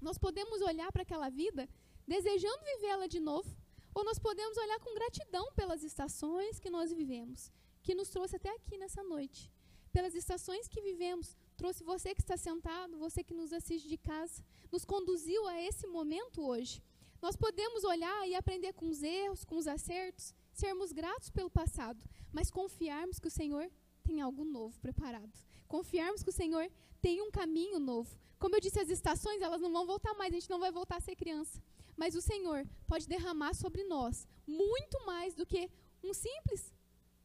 [0.00, 1.68] Nós podemos olhar para aquela vida
[2.06, 3.50] desejando vivê-la de novo,
[3.94, 8.50] ou nós podemos olhar com gratidão pelas estações que nós vivemos, que nos trouxe até
[8.54, 9.50] aqui nessa noite,
[9.92, 14.42] pelas estações que vivemos, trouxe você que está sentado, você que nos assiste de casa,
[14.70, 16.80] nos conduziu a esse momento hoje.
[17.20, 22.00] Nós podemos olhar e aprender com os erros, com os acertos, sermos gratos pelo passado,
[22.32, 23.68] mas confiarmos que o Senhor
[24.04, 25.36] tem algo novo preparado.
[25.66, 26.70] Confiarmos que o Senhor
[27.02, 28.16] tem um caminho novo.
[28.38, 30.98] Como eu disse, as estações, elas não vão voltar mais, a gente não vai voltar
[30.98, 31.60] a ser criança.
[31.96, 35.68] Mas o Senhor pode derramar sobre nós muito mais do que
[36.04, 36.72] um simples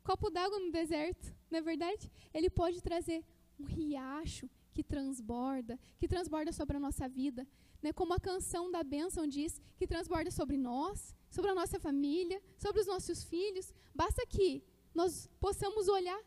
[0.03, 2.11] copo d'água no deserto, não é verdade?
[2.33, 3.23] Ele pode trazer
[3.59, 7.47] um riacho que transborda, que transborda sobre a nossa vida,
[7.81, 7.93] né?
[7.93, 12.81] Como a canção da bênção diz, que transborda sobre nós, sobre a nossa família, sobre
[12.81, 13.73] os nossos filhos.
[13.93, 14.63] Basta que
[14.93, 16.19] nós possamos olhar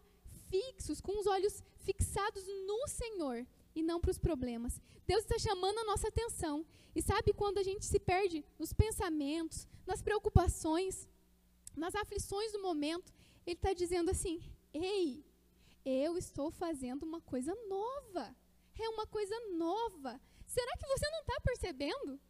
[0.51, 4.81] fixos, com os olhos fixados no Senhor e não para os problemas.
[5.07, 6.65] Deus está chamando a nossa atenção.
[6.95, 11.07] E sabe quando a gente se perde nos pensamentos, nas preocupações,
[11.77, 13.13] nas aflições do momento,
[13.47, 14.41] Ele está dizendo assim:
[14.73, 15.25] ei,
[15.87, 18.37] eu estou fazendo uma coisa nova.
[18.77, 20.21] É uma coisa nova.
[20.45, 22.21] Será que você não está percebendo?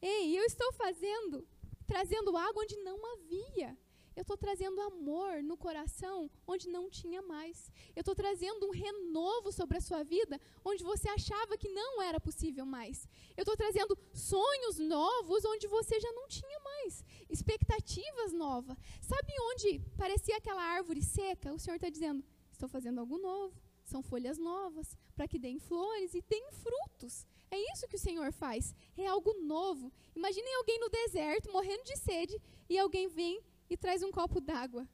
[0.00, 1.46] Ei, eu estou fazendo,
[1.86, 3.76] trazendo água onde não havia.
[4.14, 7.70] Eu estou trazendo amor no coração onde não tinha mais.
[7.96, 12.20] Eu estou trazendo um renovo sobre a sua vida onde você achava que não era
[12.20, 13.08] possível mais.
[13.36, 17.04] Eu estou trazendo sonhos novos onde você já não tinha mais.
[17.28, 18.76] Expectativas novas.
[19.00, 21.52] Sabe onde parecia aquela árvore seca?
[21.52, 22.24] O Senhor está dizendo:
[22.60, 23.58] estou fazendo algo novo.
[23.84, 27.26] São folhas novas para que deem flores e deem frutos.
[27.50, 28.74] É isso que o Senhor faz.
[28.96, 29.92] É algo novo.
[30.14, 34.86] Imaginem alguém no deserto morrendo de sede e alguém vem e traz um copo d'água.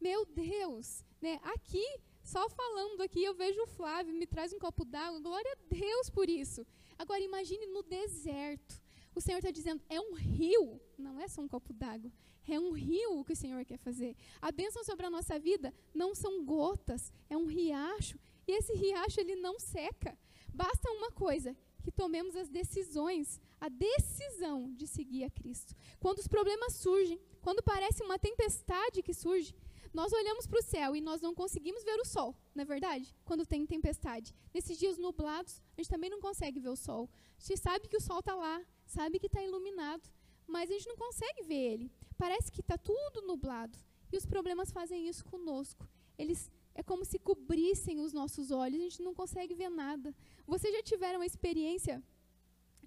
[0.00, 1.38] Meu Deus, né?
[1.42, 1.86] Aqui,
[2.22, 5.20] só falando aqui, eu vejo o Flávio me traz um copo d'água.
[5.20, 6.66] Glória a Deus por isso.
[6.98, 8.82] Agora imagine no deserto.
[9.14, 12.10] O Senhor está dizendo, é um rio, não é só um copo d'água.
[12.48, 14.16] É um rio que o Senhor quer fazer.
[14.40, 18.18] A bênção sobre a nossa vida não são gotas, é um riacho.
[18.46, 20.18] E esse riacho ele não seca.
[20.52, 25.74] Basta uma coisa, que tomemos as decisões, a decisão de seguir a Cristo.
[25.98, 29.54] Quando os problemas surgem, quando parece uma tempestade que surge,
[29.92, 33.12] nós olhamos para o céu e nós não conseguimos ver o sol, não é verdade?
[33.24, 34.34] Quando tem tempestade.
[34.54, 37.10] Nesses dias nublados, a gente também não consegue ver o sol.
[37.38, 40.08] A gente sabe que o sol está lá, sabe que está iluminado,
[40.50, 41.92] mas a gente não consegue ver ele.
[42.18, 43.78] Parece que está tudo nublado.
[44.12, 45.88] E os problemas fazem isso conosco.
[46.18, 50.14] Eles é como se cobrissem os nossos olhos, a gente não consegue ver nada.
[50.46, 52.02] Vocês já tiveram a experiência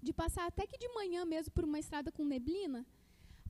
[0.02, 2.86] de passar até que de manhã mesmo por uma estrada com neblina?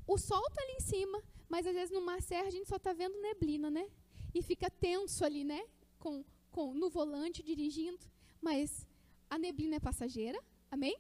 [0.07, 2.93] O sol está ali em cima, mas às vezes numa serra a gente só está
[2.93, 3.89] vendo neblina, né?
[4.35, 5.65] E fica tenso ali, né?
[5.99, 8.05] Com, com, no volante, dirigindo.
[8.41, 8.87] Mas
[9.31, 10.97] a neblina é passageira, amém?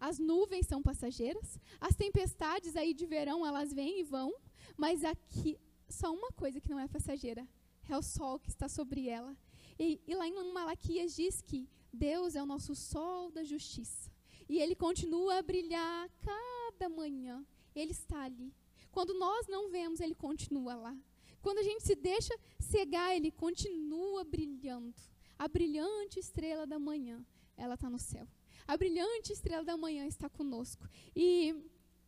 [0.00, 1.58] As nuvens são passageiras.
[1.78, 4.34] As tempestades aí de verão, elas vêm e vão.
[4.76, 5.58] Mas aqui,
[5.88, 7.46] só uma coisa que não é passageira:
[7.88, 9.36] é o sol que está sobre ela.
[9.78, 14.10] E, e lá em Malaquias diz que Deus é o nosso sol da justiça.
[14.48, 17.44] E ele continua a brilhar cada manhã.
[17.74, 18.52] Ele está ali.
[18.90, 20.96] Quando nós não vemos, ele continua lá.
[21.40, 24.94] Quando a gente se deixa cegar, ele continua brilhando.
[25.38, 27.24] A brilhante estrela da manhã,
[27.56, 28.26] ela está no céu.
[28.66, 30.88] A brilhante estrela da manhã está conosco.
[31.14, 31.54] E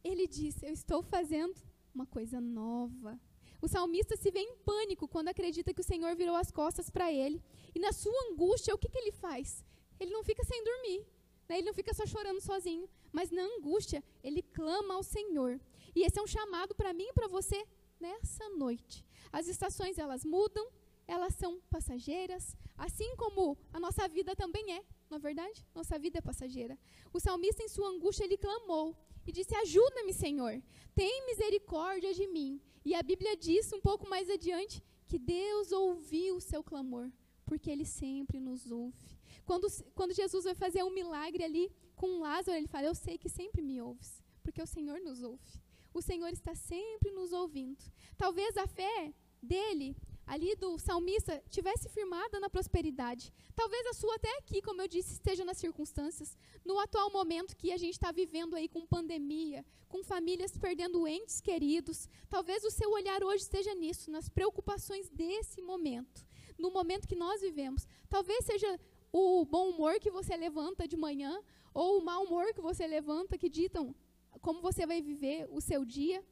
[0.05, 1.55] ele diz: Eu estou fazendo
[1.95, 3.21] uma coisa nova.
[3.61, 7.13] O salmista se vê em pânico quando acredita que o Senhor virou as costas para
[7.13, 7.41] ele.
[7.75, 9.65] E na sua angústia, o que, que ele faz?
[10.01, 11.07] Ele não fica sem dormir.
[11.49, 11.59] Né?
[11.59, 12.89] Ele não fica só chorando sozinho.
[13.13, 15.61] Mas na angústia, ele clama ao Senhor.
[15.95, 17.65] E esse é um chamado para mim e para você
[18.01, 19.05] nessa noite.
[19.31, 20.67] As estações, elas mudam,
[21.07, 25.65] elas são passageiras, assim como a nossa vida também é, não é verdade?
[25.75, 26.79] Nossa vida é passageira.
[27.13, 28.97] O salmista, em sua angústia, ele clamou
[29.27, 30.55] e disse: Ajuda-me, Senhor,
[30.95, 36.37] tem misericórdia de mim e a Bíblia diz um pouco mais adiante que Deus ouviu
[36.37, 37.13] o seu clamor,
[37.45, 39.19] porque Ele sempre nos ouve.
[39.45, 43.29] Quando, quando Jesus vai fazer um milagre ali com Lázaro, ele fala: Eu sei que
[43.29, 45.61] sempre me ouves, porque o Senhor nos ouve.
[45.93, 47.85] O Senhor está sempre nos ouvindo.
[48.17, 49.95] Talvez a fé dele
[50.27, 53.33] ali do salmista tivesse firmada na prosperidade.
[53.55, 57.73] Talvez a sua até aqui, como eu disse, esteja nas circunstâncias, no atual momento que
[57.73, 62.09] a gente está vivendo aí com pandemia, com famílias perdendo entes queridos.
[62.29, 66.27] Talvez o seu olhar hoje esteja nisso, nas preocupações desse momento,
[66.59, 67.87] no momento que nós vivemos.
[68.09, 68.81] Talvez seja
[69.13, 71.43] o bom humor que você levanta de manhã
[71.75, 73.95] ou o mau humor que você levanta que ditam
[74.41, 76.25] como você vai viver o seu dia,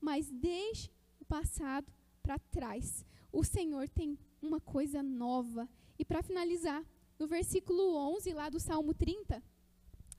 [0.00, 1.90] mas deixe o passado
[2.22, 3.04] para trás
[3.36, 5.68] o Senhor tem uma coisa nova.
[5.98, 6.82] E para finalizar,
[7.18, 9.42] no versículo 11 lá do Salmo 30,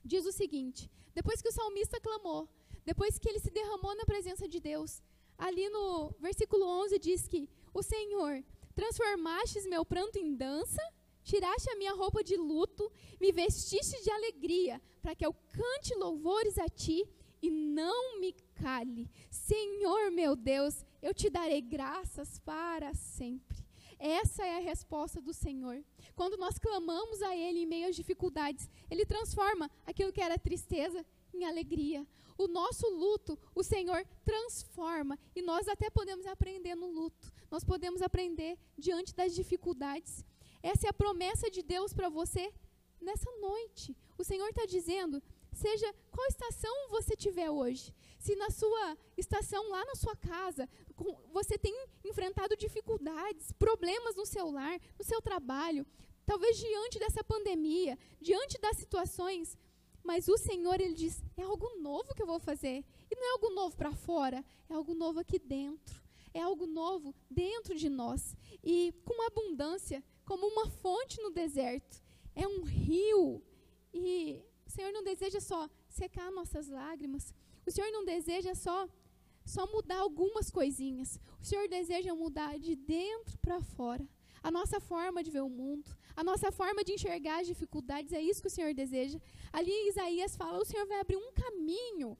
[0.04, 2.48] diz o seguinte: depois que o salmista clamou,
[2.84, 5.02] depois que ele se derramou na presença de Deus,
[5.36, 8.44] ali no versículo 11 diz que o Senhor
[8.76, 10.82] transformastes meu pranto em dança,
[11.24, 12.88] tiraste a minha roupa de luto,
[13.20, 17.04] me vestiste de alegria, para que eu cante louvores a ti
[17.42, 19.10] e não me cale.
[19.28, 23.58] Senhor meu Deus, eu te darei graças para sempre.
[23.98, 25.84] Essa é a resposta do Senhor.
[26.14, 31.04] Quando nós clamamos a Ele em meio às dificuldades, Ele transforma aquilo que era tristeza
[31.34, 32.06] em alegria.
[32.36, 35.18] O nosso luto, o Senhor transforma.
[35.34, 37.32] E nós até podemos aprender no luto.
[37.50, 40.24] Nós podemos aprender diante das dificuldades.
[40.62, 42.52] Essa é a promessa de Deus para você
[43.00, 43.96] nessa noite.
[44.16, 45.20] O Senhor está dizendo
[45.52, 47.92] Seja qual estação você tiver hoje.
[48.18, 50.68] Se na sua estação, lá na sua casa,
[51.32, 51.74] você tem
[52.04, 55.86] enfrentado dificuldades, problemas no seu lar, no seu trabalho,
[56.26, 59.56] talvez diante dessa pandemia, diante das situações,
[60.08, 62.82] mas o Senhor, Ele diz: é algo novo que eu vou fazer.
[63.10, 66.02] E não é algo novo para fora, é algo novo aqui dentro.
[66.32, 68.36] É algo novo dentro de nós.
[68.62, 72.02] E com abundância, como uma fonte no deserto.
[72.34, 73.42] É um rio.
[73.92, 77.34] E o Senhor não deseja só secar nossas lágrimas.
[77.66, 78.88] O Senhor não deseja só
[79.48, 81.18] só mudar algumas coisinhas.
[81.40, 84.06] O Senhor deseja mudar de dentro para fora.
[84.42, 88.20] A nossa forma de ver o mundo, a nossa forma de enxergar as dificuldades, é
[88.20, 89.18] isso que o Senhor deseja.
[89.52, 92.16] Ali Isaías fala: o Senhor vai abrir um caminho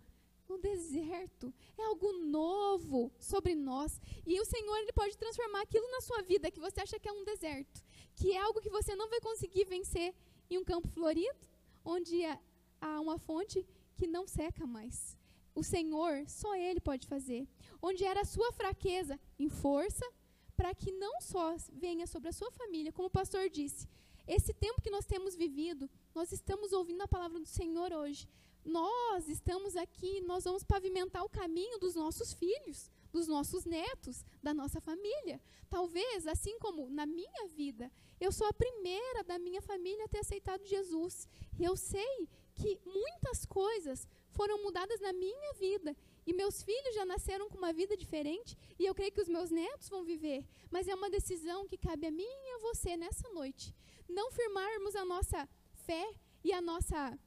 [0.49, 1.53] no deserto.
[1.77, 4.01] É algo novo sobre nós.
[4.27, 7.13] E o Senhor ele pode transformar aquilo na sua vida que você acha que é
[7.13, 7.85] um deserto,
[8.17, 10.15] que é algo que você não vai conseguir vencer
[10.51, 11.47] em um campo florido,
[11.85, 12.25] onde
[12.81, 15.18] há uma fonte que não seca mais.
[15.59, 17.43] O Senhor, só Ele pode fazer.
[17.83, 20.07] Onde era a sua fraqueza em força,
[20.57, 23.89] para que não só venha sobre a sua família, como o pastor disse,
[24.25, 28.29] esse tempo que nós temos vivido, nós estamos ouvindo a palavra do Senhor hoje.
[28.65, 34.55] Nós estamos aqui, nós vamos pavimentar o caminho dos nossos filhos, dos nossos netos, da
[34.55, 35.41] nossa família.
[35.69, 37.91] Talvez, assim como na minha vida,
[38.21, 41.27] eu sou a primeira da minha família a ter aceitado Jesus.
[41.59, 44.07] E eu sei que muitas coisas
[44.39, 45.97] foram mudadas na minha vida.
[46.25, 48.57] E meus filhos já nasceram com uma vida diferente.
[48.79, 50.41] E eu creio que os meus netos vão viver.
[50.71, 53.75] Mas é uma decisão que cabe a mim e a você nessa noite.
[54.09, 55.49] Não firmarmos a nossa
[55.87, 56.07] fé
[56.45, 57.19] e a nossa,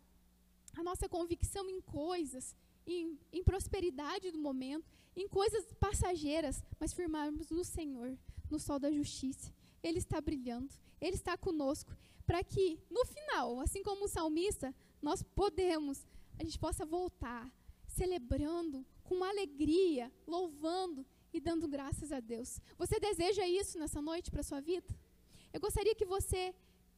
[0.80, 2.56] a nossa convicção em coisas,
[2.88, 8.18] em, em prosperidade do momento, em coisas passageiras, mas firmarmos no Senhor,
[8.50, 9.54] no sol da justiça.
[9.84, 11.92] Ele está brilhando, Ele está conosco,
[12.26, 16.06] para que no final, assim como o salmista, nós podemos
[16.42, 17.44] a gente possa voltar
[17.86, 22.60] celebrando com alegria, louvando e dando graças a Deus.
[22.82, 24.92] Você deseja isso nessa noite para sua vida?
[25.54, 26.42] Eu gostaria que você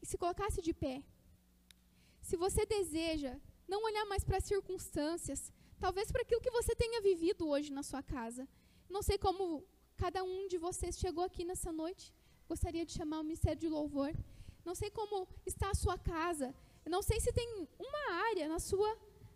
[0.02, 1.04] se colocasse de pé.
[2.22, 3.34] Se você deseja
[3.68, 7.84] não olhar mais para as circunstâncias, talvez para aquilo que você tenha vivido hoje na
[7.84, 8.48] sua casa.
[8.90, 9.46] Não sei como
[9.98, 12.14] cada um de vocês chegou aqui nessa noite.
[12.48, 14.14] Gostaria de chamar o Ministério de Louvor.
[14.64, 16.56] Não sei como está a sua casa.
[16.86, 18.90] Não sei se tem uma área na sua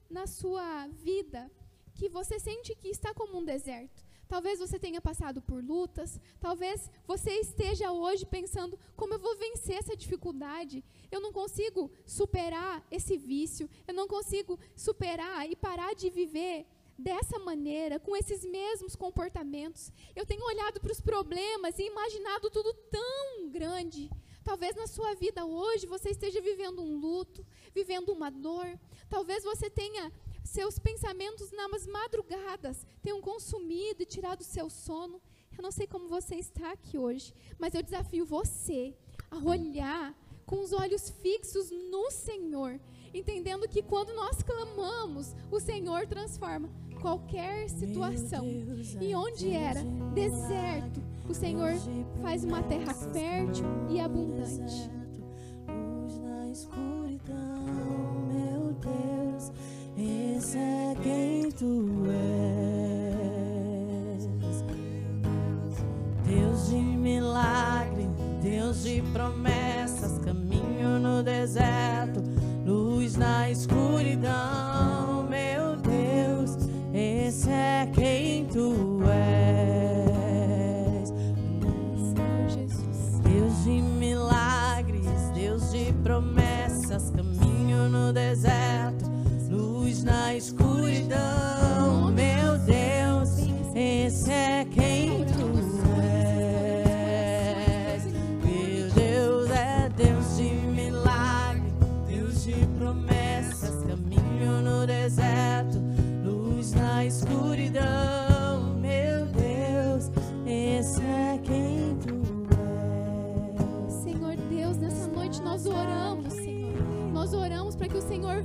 [0.09, 1.51] na sua vida
[1.93, 4.05] que você sente que está como um deserto.
[4.27, 9.77] Talvez você tenha passado por lutas, talvez você esteja hoje pensando como eu vou vencer
[9.77, 10.83] essa dificuldade.
[11.09, 17.39] Eu não consigo superar esse vício, eu não consigo superar e parar de viver dessa
[17.39, 19.91] maneira, com esses mesmos comportamentos.
[20.15, 24.09] Eu tenho olhado para os problemas e imaginado tudo tão grande.
[24.47, 27.45] Talvez na sua vida hoje você esteja vivendo um luto,
[27.75, 28.79] vivendo uma dor.
[29.09, 30.09] Talvez você tenha
[30.41, 35.21] seus pensamentos nas madrugadas tenham consumido e tirado o seu sono.
[35.57, 38.95] Eu não sei como você está aqui hoje, mas eu desafio você
[39.29, 42.79] a olhar com os olhos fixos no Senhor,
[43.17, 46.69] entendendo que quando nós clamamos, o Senhor transforma
[47.01, 48.45] qualquer situação.
[49.01, 51.73] E onde era deserto, o Senhor
[52.21, 54.89] faz uma terra fértil e abundante.
[55.67, 57.65] Luz na escuridão,
[58.31, 59.51] meu Deus,
[59.97, 62.57] esse é quem tu és.
[66.23, 68.07] Deus de milagre,
[68.41, 69.01] Deus de
[73.17, 73.86] na escuridão,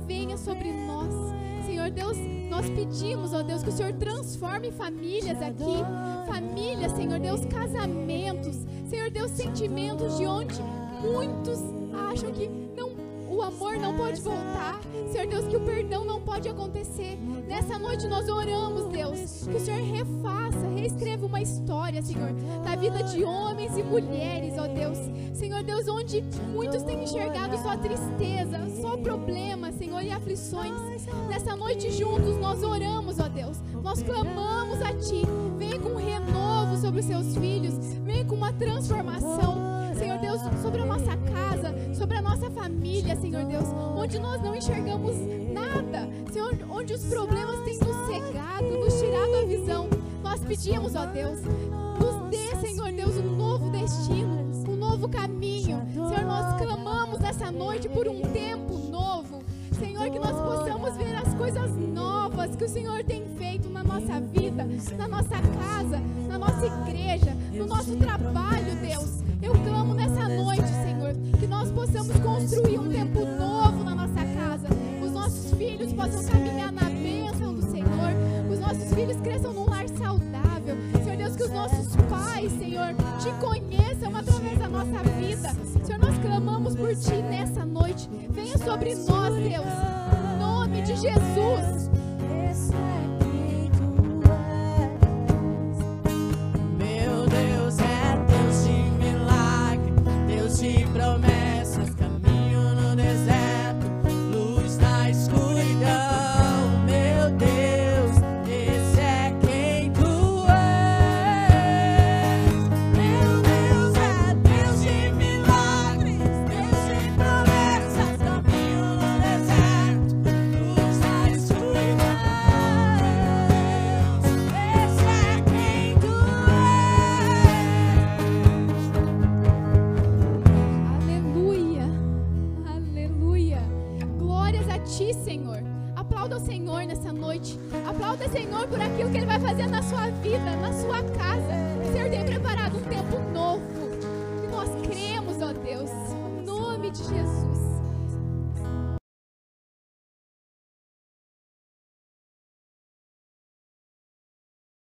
[0.05, 1.13] venha sobre nós.
[1.65, 2.17] Senhor Deus,
[2.49, 5.83] nós pedimos, ó Deus, que o Senhor transforme famílias aqui.
[6.27, 8.57] Famílias, Senhor Deus, casamentos.
[8.87, 10.61] Senhor Deus, sentimentos de onde
[11.01, 11.59] muitos
[12.11, 12.62] acham que
[13.63, 14.79] amor não pode voltar.
[15.11, 17.17] Senhor Deus, que o perdão não pode acontecer.
[17.47, 22.31] Nessa noite nós oramos, Deus, que o Senhor refaça, reescreva uma história, Senhor,
[22.63, 24.97] na vida de homens e mulheres, ó Deus.
[25.33, 30.73] Senhor Deus, onde muitos têm enxergado só tristeza, só problemas, Senhor, e aflições.
[31.29, 33.61] Nessa noite juntos nós oramos, ó Deus.
[33.81, 35.23] Nós clamamos a Ti.
[35.57, 37.73] Vem com um renovo sobre os seus filhos.
[38.03, 39.73] Vem com uma transformação.
[39.97, 41.72] Senhor Deus, sobre a nossa casa,
[42.03, 43.63] sobre a nossa família, Senhor Deus,
[43.95, 45.15] onde nós não enxergamos
[45.53, 49.87] nada, Senhor, onde os problemas têm nos cegado, nos tirado a visão.
[50.21, 55.81] Nós pedimos, ó Deus, nos dê, Senhor Deus, um novo destino, um novo caminho.
[55.93, 59.41] Senhor, nós clamamos essa noite por um tempo novo.
[59.71, 64.19] Senhor, que nós possamos ver as coisas novas que o Senhor tem feito na nossa
[64.19, 69.23] vida, na nossa casa, na nossa igreja, no nosso trabalho, Deus.
[69.41, 71.47] Eu clamo nessa noite, Senhor, que
[71.85, 74.67] possamos construir um tempo novo na nossa casa.
[75.03, 78.13] Os nossos filhos possam caminhar na bênção do Senhor.
[78.49, 80.77] Os nossos filhos cresçam num lar saudável.
[81.03, 85.49] Senhor Deus, que os nossos pais, Senhor, te conheçam através da nossa vida.
[85.83, 88.09] Senhor, nós clamamos por ti nessa noite.
[88.29, 89.65] Venha sobre nós, Deus.
[89.65, 91.83] Em nome de Jesus.